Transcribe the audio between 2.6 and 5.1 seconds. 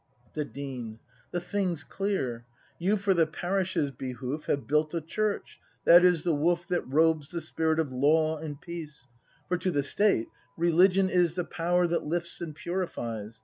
You for the Parish's behoof Have built a